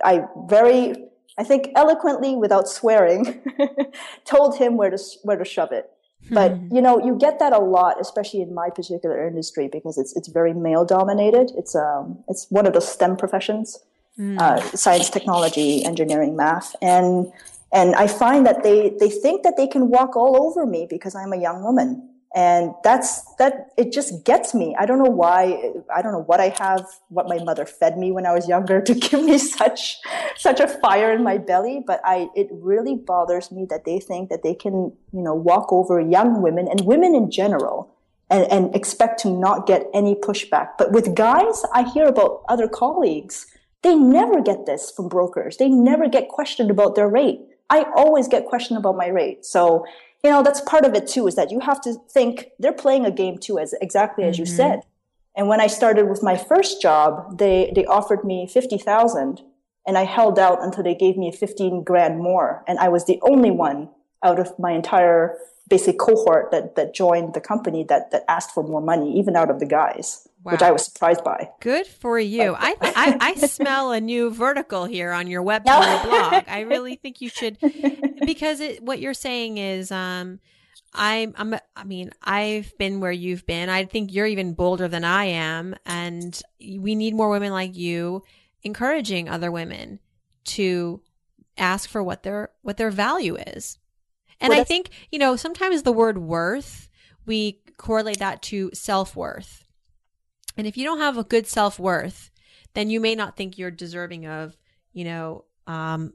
[0.05, 0.95] I very,
[1.37, 3.43] I think eloquently without swearing,
[4.25, 5.91] told him where to, where to shove it.
[6.31, 6.75] But, hmm.
[6.75, 10.27] you know, you get that a lot, especially in my particular industry because it's, it's
[10.27, 11.51] very male dominated.
[11.57, 13.79] It's, um, it's one of the STEM professions,
[14.17, 14.39] mm.
[14.39, 16.75] uh, science, technology, engineering, math.
[16.81, 17.31] And,
[17.73, 21.13] and I find that they, they think that they can walk all over me because
[21.15, 24.75] I'm a young woman and that's that it just gets me.
[24.77, 28.11] I don't know why i don't know what i have what my mother fed me
[28.11, 29.97] when i was younger to give me such
[30.35, 34.29] such a fire in my belly but i it really bothers me that they think
[34.29, 37.93] that they can you know walk over young women and women in general
[38.29, 40.69] and, and expect to not get any pushback.
[40.77, 43.47] But with guys i hear about other colleagues.
[43.83, 45.57] They never get this from brokers.
[45.57, 47.41] They never get questioned about their rate.
[47.69, 49.45] I always get questioned about my rate.
[49.45, 49.85] So
[50.23, 53.05] you know, that's part of it too, is that you have to think they're playing
[53.05, 54.41] a game too, as exactly as mm-hmm.
[54.41, 54.81] you said.
[55.35, 59.41] And when I started with my first job, they, they offered me 50,000
[59.85, 62.63] and I held out until they gave me 15 grand more.
[62.67, 63.89] And I was the only one
[64.23, 65.37] out of my entire
[65.69, 69.49] basic cohort that, that joined the company that, that asked for more money, even out
[69.49, 70.27] of the guys.
[70.43, 70.51] Wow.
[70.51, 71.49] which I was surprised by.
[71.61, 72.53] Good for you.
[72.57, 75.79] I, I, I smell a new vertical here on your web no.
[75.79, 76.43] blog.
[76.47, 77.57] I really think you should
[78.25, 80.39] because it, what you're saying is um
[80.93, 83.69] I'm I'm I mean, I've been where you've been.
[83.69, 88.23] I think you're even bolder than I am and we need more women like you
[88.63, 89.99] encouraging other women
[90.45, 91.01] to
[91.57, 93.77] ask for what their what their value is.
[94.41, 96.89] And well, I think, you know, sometimes the word worth,
[97.25, 99.62] we correlate that to self-worth
[100.57, 102.31] and if you don't have a good self worth,
[102.73, 104.57] then you may not think you're deserving of,
[104.93, 106.13] you know, um,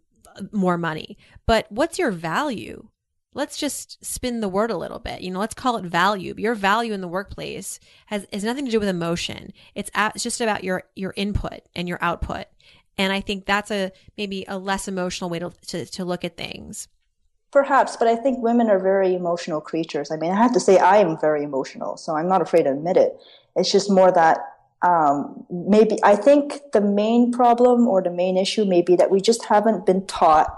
[0.52, 1.16] more money.
[1.46, 2.88] But what's your value?
[3.34, 5.20] Let's just spin the word a little bit.
[5.20, 6.34] You know, let's call it value.
[6.36, 9.52] Your value in the workplace has, has nothing to do with emotion.
[9.74, 12.46] It's, at, it's just about your, your input and your output.
[12.96, 16.36] And I think that's a maybe a less emotional way to, to, to look at
[16.36, 16.88] things.
[17.50, 20.10] Perhaps, but I think women are very emotional creatures.
[20.10, 22.72] I mean, I have to say I am very emotional, so I'm not afraid to
[22.72, 23.16] admit it.
[23.56, 24.38] It's just more that
[24.82, 29.20] um, maybe I think the main problem or the main issue may be that we
[29.20, 30.54] just haven't been taught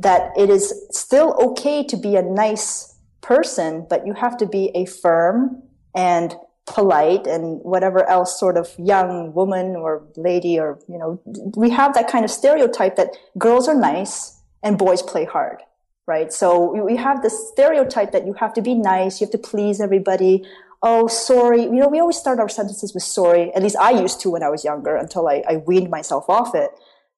[0.00, 4.70] that it is still okay to be a nice person, but you have to be
[4.74, 5.62] a firm
[5.94, 6.34] and
[6.66, 11.20] polite and whatever else sort of young woman or lady or, you know,
[11.56, 15.62] we have that kind of stereotype that girls are nice and boys play hard
[16.08, 16.32] right?
[16.32, 19.80] So we have this stereotype that you have to be nice, you have to please
[19.80, 20.44] everybody
[20.82, 21.62] oh, sorry.
[21.62, 23.52] You know, we always start our sentences with sorry.
[23.54, 26.54] At least I used to when I was younger until I, I weaned myself off
[26.54, 26.70] it.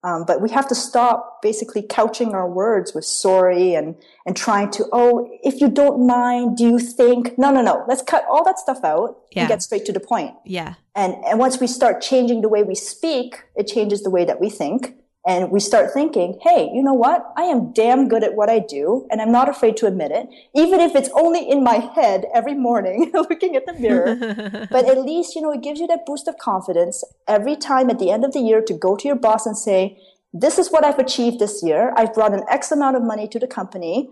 [0.03, 4.70] Um, but we have to stop basically couching our words with sorry and, and trying
[4.70, 7.37] to, oh, if you don't mind, do you think?
[7.37, 7.85] No, no, no.
[7.87, 9.42] Let's cut all that stuff out yeah.
[9.42, 10.35] and get straight to the point.
[10.46, 10.74] Yeah.
[10.94, 14.40] And, and once we start changing the way we speak, it changes the way that
[14.40, 14.94] we think
[15.31, 17.33] and we start thinking, hey, you know what?
[17.37, 20.29] I am damn good at what I do, and I'm not afraid to admit it,
[20.57, 24.16] even if it's only in my head every morning looking at the mirror.
[24.71, 28.01] but at least, you know, it gives you that boost of confidence every time at
[28.01, 29.97] the end of the year to go to your boss and say,
[30.33, 31.93] this is what I've achieved this year.
[31.97, 34.11] I've brought an X amount of money to the company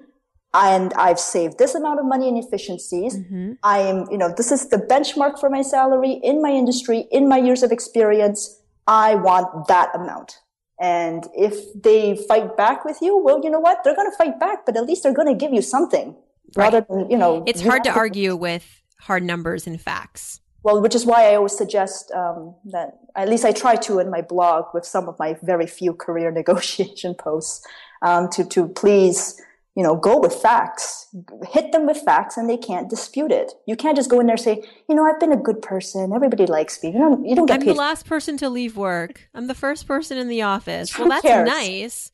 [0.55, 3.17] and I've saved this amount of money in efficiencies.
[3.17, 3.53] Mm-hmm.
[3.63, 7.29] I am, you know, this is the benchmark for my salary in my industry, in
[7.29, 8.61] my years of experience.
[8.87, 10.39] I want that amount.
[10.81, 13.83] And if they fight back with you, well, you know what?
[13.83, 16.15] They're going to fight back, but at least they're going to give you something
[16.57, 16.73] right.
[16.73, 17.43] rather than, you know.
[17.47, 20.41] It's hard to argue with hard numbers and facts.
[20.63, 24.11] Well, which is why I always suggest um, that at least I try to in
[24.11, 27.67] my blog with some of my very few career negotiation posts
[28.03, 29.41] um, to to please
[29.79, 31.07] you know, go with facts,
[31.53, 33.53] hit them with facts and they can't dispute it.
[33.65, 36.13] You can't just go in there and say, you know, I've been a good person.
[36.13, 36.91] Everybody likes me.
[36.91, 37.69] You don't, you don't get I'm paid.
[37.69, 39.29] the last person to leave work.
[39.37, 40.99] I'm the first person in the office.
[40.99, 41.47] Well, that's cares?
[41.47, 42.11] nice.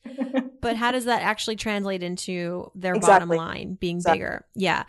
[0.61, 3.35] but how does that actually translate into their exactly.
[3.35, 4.19] bottom line being exactly.
[4.19, 4.45] bigger?
[4.53, 4.83] Yeah.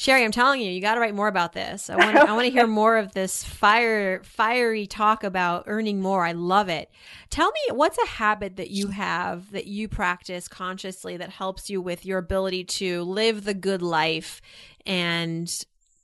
[0.00, 1.90] Sherry, I'm telling you, you got to write more about this.
[1.90, 6.24] I want I want to hear more of this fire fiery talk about earning more.
[6.24, 6.90] I love it.
[7.28, 11.82] Tell me what's a habit that you have that you practice consciously that helps you
[11.82, 14.40] with your ability to live the good life
[14.86, 15.52] and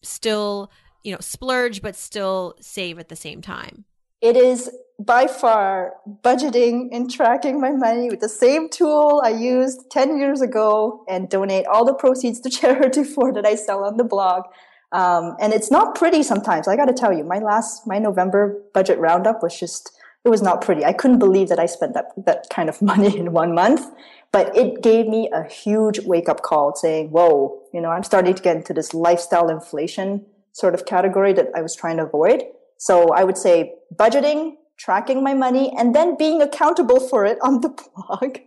[0.02, 0.70] still,
[1.02, 3.86] you know, splurge but still save at the same time.
[4.20, 9.90] It is by far budgeting and tracking my money with the same tool I used
[9.90, 13.98] 10 years ago and donate all the proceeds to charity for that I sell on
[13.98, 14.44] the blog.
[14.92, 16.68] Um, and it's not pretty sometimes.
[16.68, 19.92] I got to tell you, my last, my November budget roundup was just,
[20.24, 20.84] it was not pretty.
[20.84, 23.86] I couldn't believe that I spent that, that kind of money in one month,
[24.32, 28.32] but it gave me a huge wake up call saying, whoa, you know, I'm starting
[28.32, 32.44] to get into this lifestyle inflation sort of category that I was trying to avoid.
[32.78, 37.60] So I would say budgeting, tracking my money, and then being accountable for it on
[37.60, 38.38] the blog.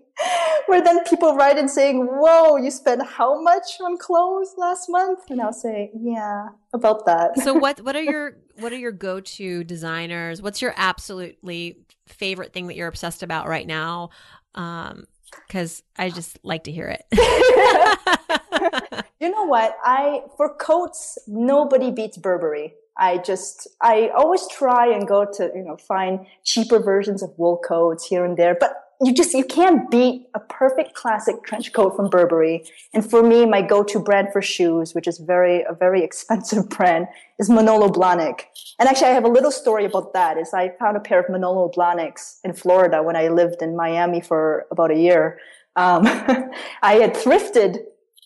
[0.66, 5.22] Where then people write and saying, Whoa, you spent how much on clothes last month?
[5.30, 7.40] And I'll say, Yeah, about that.
[7.40, 10.42] so what what are your what are your go to designers?
[10.42, 14.10] What's your absolutely favorite thing that you're obsessed about right now?
[14.56, 15.06] Um,
[15.48, 17.06] because I just like to hear it.
[19.20, 19.78] you know what?
[19.84, 22.74] I for coats, nobody beats Burberry.
[23.00, 27.58] I just I always try and go to you know find cheaper versions of wool
[27.58, 31.96] coats here and there, but you just you can't beat a perfect classic trench coat
[31.96, 32.66] from Burberry.
[32.94, 37.08] And for me, my go-to brand for shoes, which is very a very expensive brand,
[37.40, 38.42] is Manolo Blahnik.
[38.78, 40.38] And actually, I have a little story about that.
[40.38, 44.20] Is I found a pair of Manolo Blahniks in Florida when I lived in Miami
[44.20, 45.40] for about a year.
[45.78, 46.02] Um,
[46.82, 47.78] I had thrifted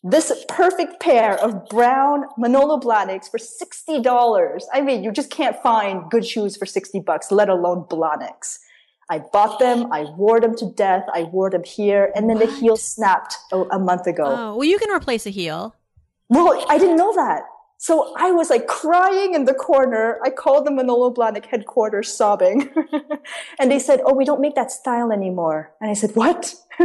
[0.03, 4.63] this perfect pair of brown Manolo Blahniks for $60.
[4.73, 8.59] I mean, you just can't find good shoes for 60 bucks, let alone Blahniks.
[9.09, 9.91] I bought them.
[9.91, 11.05] I wore them to death.
[11.13, 12.49] I wore them here, and then what?
[12.49, 14.23] the heel snapped a, a, month ago.
[14.25, 15.75] Oh, well, you can replace a heel.
[16.29, 17.43] Well, I didn't know that.
[17.83, 20.17] So I was like crying in the corner.
[20.23, 22.73] I called the Manolo Blahnik headquarters sobbing.
[23.59, 25.73] and they said, Oh, we don't make that style anymore.
[25.81, 26.55] And I said, What?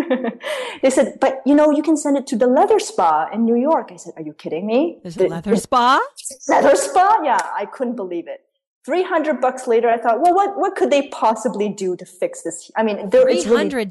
[0.83, 3.55] they said, But you know, you can send it to the leather spa in New
[3.55, 3.91] York.
[3.93, 4.99] I said, Are you kidding me?
[5.05, 6.01] There's a leather spa?
[6.49, 7.21] Leather spa?
[7.23, 8.41] Yeah, I couldn't believe it.
[8.85, 12.73] 300 bucks later, I thought, well, what, what could they possibly do to fix this?
[12.77, 13.85] I mean, there, $300 really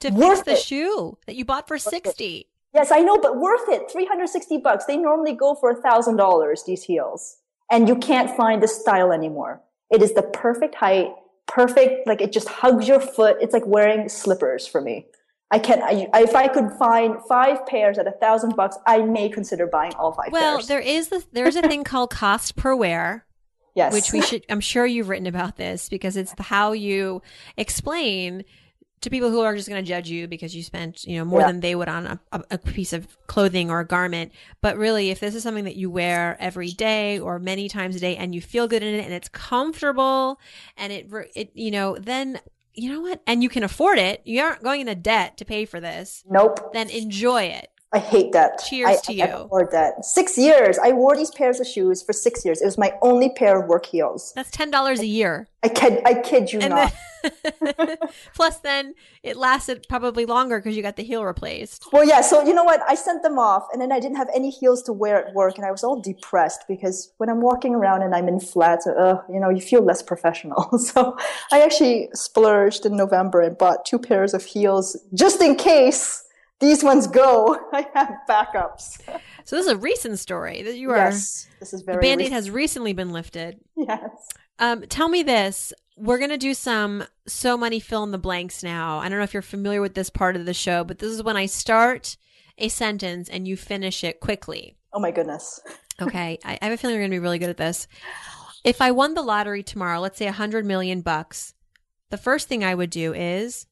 [0.00, 0.58] to fix the it.
[0.58, 2.48] shoe that you bought for worth 60.
[2.74, 3.90] Yes, I know, but worth it.
[3.90, 4.86] 360 bucks.
[4.86, 7.38] They normally go for a thousand dollars, these heels.
[7.70, 9.62] And you can't find the style anymore.
[9.90, 11.08] It is the perfect height,
[11.46, 13.36] perfect, like it just hugs your foot.
[13.40, 15.06] It's like wearing slippers for me.
[15.50, 19.28] I can I, if I could find five pairs at a thousand bucks, I may
[19.28, 20.66] consider buying all five well, pairs.
[20.66, 23.26] there is the, there's a thing called cost per wear
[23.74, 23.92] Yes.
[23.92, 27.22] Which we should, I'm sure you've written about this because it's how you
[27.56, 28.44] explain
[29.02, 31.40] to people who are just going to judge you because you spent, you know, more
[31.40, 31.48] yeah.
[31.48, 34.32] than they would on a, a, piece of clothing or a garment.
[34.60, 38.00] But really, if this is something that you wear every day or many times a
[38.00, 40.40] day and you feel good in it and it's comfortable
[40.76, 42.40] and it, it, you know, then
[42.74, 43.20] you know what?
[43.26, 44.22] And you can afford it.
[44.24, 46.24] You aren't going into debt to pay for this.
[46.28, 46.72] Nope.
[46.72, 47.68] Then enjoy it.
[47.94, 48.62] I hate that.
[48.64, 49.24] Cheers I, to you.
[49.24, 50.04] I wore that.
[50.04, 50.78] Six years.
[50.78, 52.62] I wore these pairs of shoes for six years.
[52.62, 54.32] It was my only pair of work heels.
[54.34, 55.48] That's ten dollars a year.
[55.62, 56.00] I kid.
[56.06, 56.92] I kid you and not.
[57.76, 57.96] Then,
[58.34, 61.86] plus, then it lasted probably longer because you got the heel replaced.
[61.92, 62.22] Well, yeah.
[62.22, 62.80] So you know what?
[62.88, 65.58] I sent them off, and then I didn't have any heels to wear at work,
[65.58, 69.22] and I was all depressed because when I'm walking around and I'm in flats, uh,
[69.30, 70.78] you know, you feel less professional.
[70.78, 71.16] so
[71.52, 76.24] I actually splurged in November and bought two pairs of heels just in case
[76.62, 77.58] these ones go.
[77.72, 79.00] I have backups.
[79.44, 80.96] So this is a recent story that you are.
[80.96, 81.96] Yes, this is very.
[81.96, 83.58] The band-aid has recently been lifted.
[83.76, 84.28] Yes.
[84.60, 85.72] Um, tell me this.
[85.96, 88.98] We're gonna do some so money fill in the blanks now.
[88.98, 91.24] I don't know if you're familiar with this part of the show, but this is
[91.24, 92.16] when I start
[92.56, 94.76] a sentence and you finish it quickly.
[94.92, 95.60] Oh my goodness.
[96.00, 97.88] okay, I, I have a feeling you're gonna be really good at this.
[98.62, 101.54] If I won the lottery tomorrow, let's say a hundred million bucks,
[102.10, 103.66] the first thing I would do is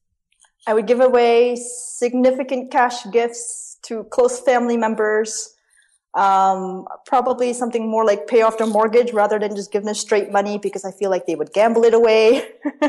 [0.66, 5.54] I would give away significant cash gifts to close family members.
[6.14, 10.32] Um, probably something more like pay off their mortgage rather than just give them straight
[10.32, 12.48] money because I feel like they would gamble it away.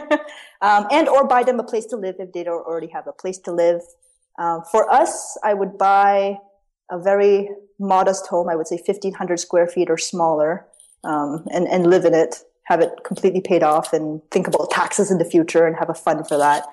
[0.61, 3.13] um, and or buy them a place to live if they don't already have a
[3.13, 3.81] place to live.
[4.39, 6.37] Um, for us, I would buy
[6.89, 8.49] a very modest home.
[8.49, 10.65] I would say 1500 square feet or smaller,
[11.03, 15.11] um, and, and live in it, have it completely paid off and think about taxes
[15.11, 16.65] in the future and have a fund for that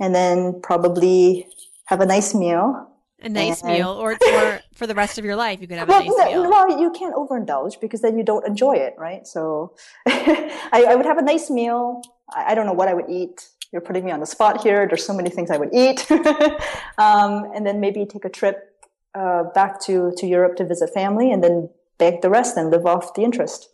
[0.00, 1.46] and then probably
[1.86, 2.90] have a nice meal.
[3.22, 5.88] A nice and, meal, or, or for the rest of your life, you can have
[5.88, 6.50] well, a nice meal.
[6.50, 9.26] Well, you can't overindulge because then you don't enjoy it, right?
[9.26, 9.74] So
[10.06, 12.02] I, I, would have a nice meal.
[12.34, 13.48] I, I, don't know what I would eat.
[13.72, 14.86] You're putting me on the spot here.
[14.86, 16.10] There's so many things I would eat.
[16.98, 18.74] um, and then maybe take a trip
[19.14, 22.84] uh, back to, to Europe to visit family and then bank the rest and live
[22.84, 23.70] off the interest.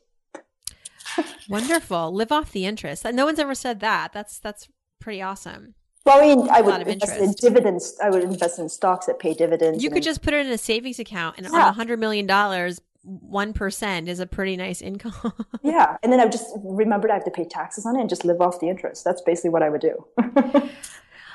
[1.49, 2.13] Wonderful.
[2.13, 3.05] Live off the interest.
[3.05, 4.13] No one's ever said that.
[4.13, 4.69] That's that's
[5.01, 5.75] pretty awesome.
[6.07, 7.97] Well, I mean, I would invest in dividends.
[8.03, 9.83] I would invest in stocks that pay dividends.
[9.83, 11.53] You could just put it in a savings account, and yeah.
[11.53, 15.33] on a hundred million dollars, one percent is a pretty nice income.
[15.63, 18.09] yeah, and then I would just remembered I have to pay taxes on it and
[18.09, 19.05] just live off the interest.
[19.05, 20.07] That's basically what I would do.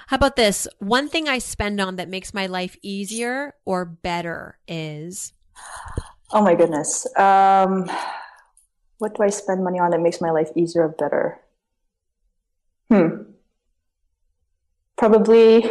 [0.08, 0.68] How about this?
[0.80, 5.34] One thing I spend on that makes my life easier or better is.
[6.32, 7.08] Oh my goodness.
[7.18, 7.90] Um,
[8.98, 11.40] what do I spend money on that makes my life easier or better?
[12.90, 13.35] Hmm.
[14.98, 15.64] Probably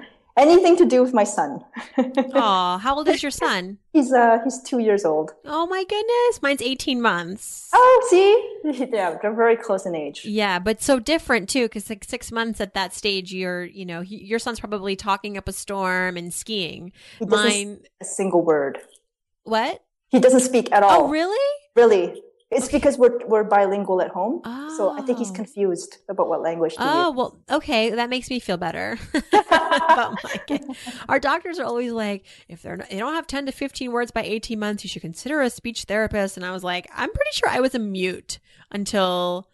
[0.36, 1.64] anything to do with my son.
[2.34, 3.78] Oh, how old is your son?
[3.92, 5.32] he's uh he's two years old.
[5.44, 7.68] Oh my goodness, mine's 18 months.
[7.72, 10.24] Oh, see, yeah, they're very close in age.
[10.24, 14.00] Yeah, but so different too, because like six months at that stage, you're, you know,
[14.00, 16.92] he, your son's probably talking up a storm and skiing.
[17.18, 18.78] He Mine, a single word.
[19.44, 19.84] what?
[20.08, 21.04] He doesn't speak at all.
[21.04, 21.56] Oh, really?
[21.76, 22.22] Really?
[22.52, 24.42] It's because we're we're bilingual at home,
[24.76, 25.34] so I think he's Oh.
[25.34, 27.16] confused about what language to Oh, use.
[27.16, 27.90] well, okay.
[27.90, 28.98] That makes me feel better
[29.48, 30.62] about my kid.
[31.08, 34.10] Our doctors are always like, if they're not, they don't have 10 to 15 words
[34.10, 36.36] by 18 months, you should consider a speech therapist.
[36.36, 38.38] And I was like, I'm pretty sure I was a mute
[38.70, 39.48] until,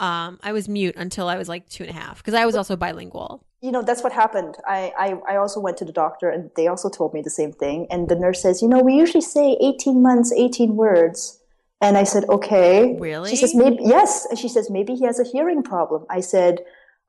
[0.00, 2.54] um, I was mute until I was like two and a half because I was
[2.54, 3.44] also bilingual.
[3.60, 4.54] You know, that's what happened.
[4.68, 7.52] I, I I also went to the doctor, and they also told me the same
[7.52, 7.88] thing.
[7.90, 11.37] And the nurse says, you know, we usually say eighteen months, eighteen words.
[11.80, 12.96] And I said, okay.
[12.98, 13.30] Really?
[13.30, 14.26] She says, maybe yes.
[14.28, 16.06] And she says, maybe he has a hearing problem.
[16.10, 16.60] I said,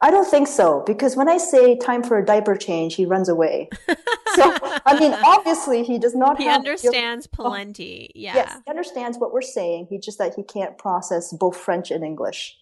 [0.02, 3.28] I don't think so because when I say time for a diaper change, he runs
[3.28, 3.70] away.
[4.36, 4.56] so
[4.86, 8.12] I mean, obviously, he does not He understands plenty.
[8.16, 8.36] Yeah.
[8.36, 9.88] Yes, he understands what we're saying.
[9.90, 12.56] He just that he can't process both French and English.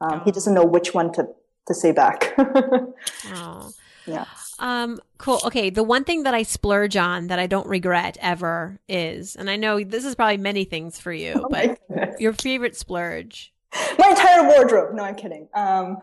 [0.00, 0.32] Um, He Oh.
[0.32, 1.28] doesn't know which one to
[1.68, 2.34] to say back.
[3.34, 3.70] Oh.
[4.06, 4.24] yeah.
[4.60, 5.40] Um, cool.
[5.44, 5.70] Okay.
[5.70, 9.56] The one thing that I splurge on that I don't regret ever is, and I
[9.56, 13.52] know this is probably many things for you, Oh but your favorite splurge.
[13.98, 14.94] my entire wardrobe.
[14.94, 15.48] No, I'm kidding.
[15.54, 15.98] Um,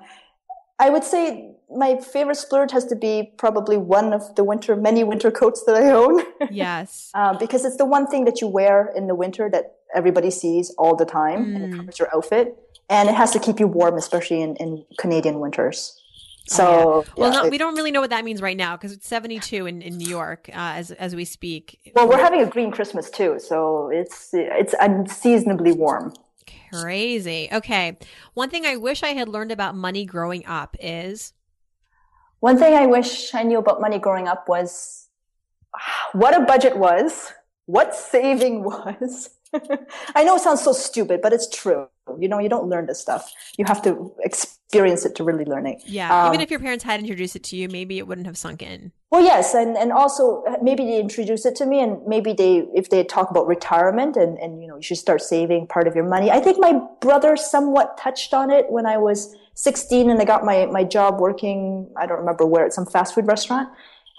[0.80, 5.04] I would say my favorite splurge has to be probably one of the winter, many
[5.04, 7.12] winter coats that I own, Yes.
[7.14, 10.70] um, because it's the one thing that you wear in the winter that everybody sees
[10.78, 11.78] all the time, and it Mm.
[11.78, 12.58] covers your outfit,
[12.90, 16.00] and it has to keep you warm, especially in, in Canadian winters.
[16.52, 18.92] Oh, So, Well, yeah, no, we don't really know what that means right now because
[18.92, 21.80] it's 72 in, in New York uh, as as we speak.
[21.96, 26.14] well, we're having a green Christmas too, so it's it's unseasonably warm.
[26.72, 27.50] crazy.
[27.52, 27.98] Okay,
[28.34, 31.34] one thing I wish I had learned about money growing up is
[32.40, 35.08] One thing I wish I knew about money growing up was
[36.14, 37.32] what a budget was,
[37.66, 39.30] what saving was.
[40.16, 41.88] I know it sounds so stupid, but it's true.
[42.20, 43.32] You know, you don't learn this stuff.
[43.58, 45.82] You have to experience it to really learn it.
[45.86, 46.26] yeah.
[46.26, 48.62] Um, even if your parents had introduced it to you, maybe it wouldn't have sunk
[48.62, 48.92] in.
[49.12, 52.68] Well, yes, and, and also uh, maybe they introduced it to me, and maybe they
[52.76, 55.96] if they talk about retirement and and you know you should start saving part of
[55.96, 56.30] your money.
[56.30, 60.44] I think my brother somewhat touched on it when I was 16 and I got
[60.44, 61.90] my my job working.
[61.98, 63.70] I don't remember where at some fast food restaurant,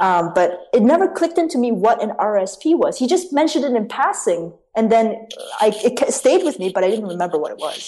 [0.01, 2.99] um, but it never clicked into me what an RSP was.
[2.99, 5.27] He just mentioned it in passing, and then
[5.61, 7.81] I it stayed with me, but I didn't remember what it was.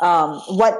[0.00, 0.74] Um, what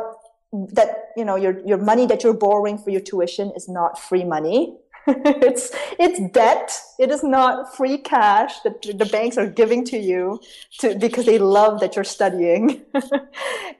[0.53, 4.24] that you know your your money that you're borrowing for your tuition is not free
[4.24, 4.78] money.
[5.48, 6.68] It's it's debt.
[6.98, 10.40] It is not free cash that the banks are giving to you
[10.78, 12.82] to because they love that you're studying.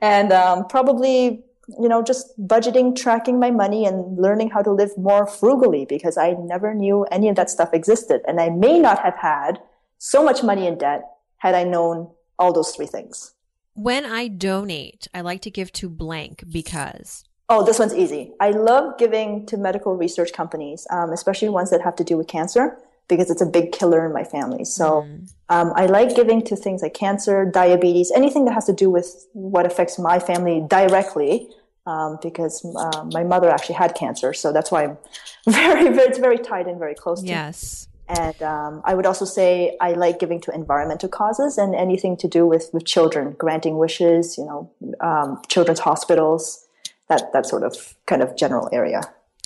[0.03, 1.45] And um, probably
[1.81, 6.17] you know just budgeting tracking my money and learning how to live more frugally because
[6.19, 8.21] i never knew any of that stuff existed.
[8.29, 9.61] And i may not have had
[9.99, 11.03] so much money in debt
[11.43, 13.35] had i known all those three things
[13.75, 18.33] When I donate, I like to give to blank because Oh, this one's easy.
[18.41, 22.27] I love giving to medical research companies, um, especially ones that have to do with
[22.27, 22.79] cancer,
[23.09, 24.65] because it's a big killer in my family.
[24.65, 25.07] So
[25.51, 29.09] um, I like giving to things like cancer, diabetes, anything that has to do with
[29.35, 31.49] what affects my family directly,
[31.85, 34.33] um, because uh, my mother actually had cancer.
[34.33, 34.99] So that's why I'm
[35.49, 37.89] very, very, it's very tied in very close to yes.
[38.09, 42.29] And um, I would also say I like giving to environmental causes and anything to
[42.29, 46.67] do with, with children, granting wishes, you know, um, children's hospitals,
[47.09, 49.01] that, that sort of kind of general area.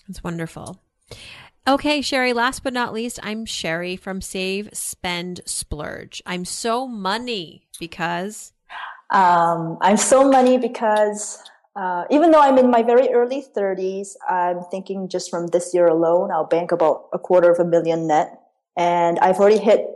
[0.09, 0.81] That's wonderful.
[1.69, 6.23] Okay, Sherry, last but not least, I'm Sherry from Save, Spend, Splurge.
[6.25, 8.53] I'm so money because
[9.11, 11.43] Um, I'm so money because
[11.77, 15.87] uh, even though I'm in my very early 30s, I'm thinking just from this year
[15.87, 18.41] alone, I'll bank about a quarter of a million net.
[18.77, 19.87] And I've already hit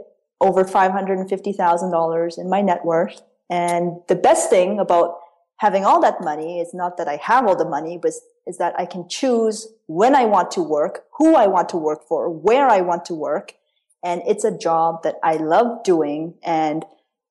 [0.41, 3.23] over $550,000 in my net worth.
[3.51, 5.19] And the best thing about
[5.59, 8.13] having all that money is not that I have all the money, but
[8.47, 12.07] is that I can choose when I want to work, who I want to work
[12.09, 13.55] for, where I want to work.
[14.03, 16.87] And it's a job that I love doing and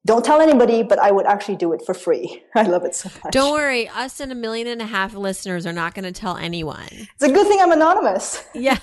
[0.05, 2.41] don't tell anybody, but I would actually do it for free.
[2.55, 3.33] I love it so much.
[3.33, 6.37] don't worry, us and a million and a half listeners are not going to tell
[6.37, 6.87] anyone.
[6.91, 8.43] It's a good thing I'm anonymous.
[8.55, 8.79] Yeah.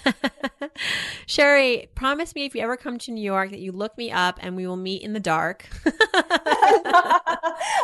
[1.26, 4.38] Sherry, promise me if you ever come to New York that you look me up
[4.40, 5.68] and we will meet in the dark.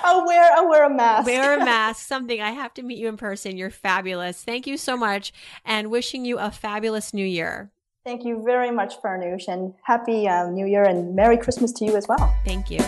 [0.02, 1.26] I'll wear I'll wear a mask.
[1.26, 2.40] Wear a mask, something.
[2.40, 3.56] I have to meet you in person.
[3.56, 4.42] You're fabulous.
[4.42, 5.32] Thank you so much
[5.64, 7.70] and wishing you a fabulous new year.
[8.04, 11.96] Thank you very much, Farnoosh, and happy um, New Year and Merry Christmas to you
[11.96, 12.34] as well.
[12.44, 12.80] Thank you.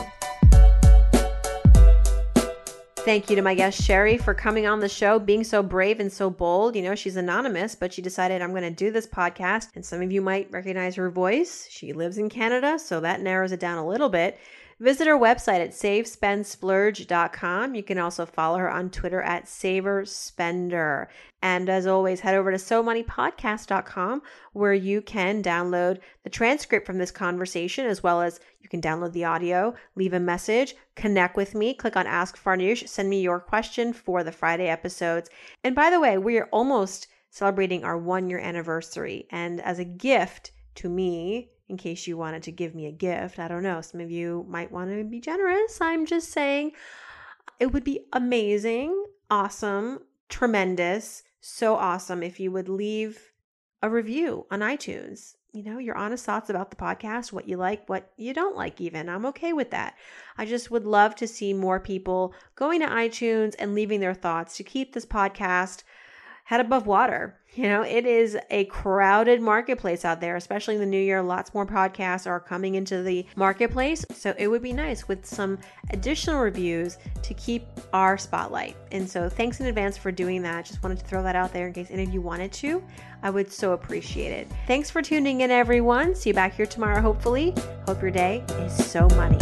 [3.05, 6.11] Thank you to my guest Sherry for coming on the show, being so brave and
[6.11, 6.75] so bold.
[6.75, 9.69] You know, she's anonymous, but she decided I'm going to do this podcast.
[9.75, 11.69] And some of you might recognize her voice.
[11.71, 14.39] She lives in Canada, so that narrows it down a little bit.
[14.81, 17.75] Visit her website at savespendsplurge.com.
[17.75, 21.07] You can also follow her on Twitter at saverspender.
[21.43, 24.23] And as always, head over to somoneypodcast.com
[24.53, 29.13] where you can download the transcript from this conversation as well as you can download
[29.13, 33.39] the audio, leave a message, connect with me, click on Ask Farnoosh, send me your
[33.39, 35.29] question for the Friday episodes.
[35.63, 39.27] And by the way, we are almost celebrating our one year anniversary.
[39.31, 43.39] And as a gift to me, in case you wanted to give me a gift.
[43.39, 43.81] I don't know.
[43.81, 45.81] Some of you might want to be generous.
[45.81, 46.73] I'm just saying
[47.59, 53.33] it would be amazing, awesome, tremendous, so awesome if you would leave
[53.83, 55.35] a review on iTunes.
[55.53, 58.81] You know, your honest thoughts about the podcast, what you like, what you don't like,
[58.81, 59.09] even.
[59.09, 59.95] I'm okay with that.
[60.37, 64.57] I just would love to see more people going to iTunes and leaving their thoughts
[64.57, 65.85] to keep this podcast
[66.45, 67.39] head above water.
[67.55, 71.23] You know, it is a crowded marketplace out there, especially in the new year.
[71.23, 74.05] Lots more podcasts are coming into the marketplace.
[74.13, 75.59] So it would be nice with some
[75.91, 78.77] additional reviews to keep our spotlight.
[78.91, 80.67] And so thanks in advance for doing that.
[80.67, 82.83] Just wanted to throw that out there in case any of you wanted to.
[83.23, 84.49] I would so appreciate it.
[84.67, 86.15] Thanks for tuning in, everyone.
[86.15, 87.55] See you back here tomorrow, hopefully.
[87.87, 89.39] Hope your day is so money.